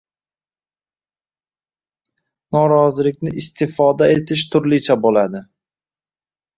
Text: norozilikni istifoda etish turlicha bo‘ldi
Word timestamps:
norozilikni 2.59 3.37
istifoda 3.45 4.11
etish 4.19 4.49
turlicha 4.57 5.01
bo‘ldi 5.07 5.49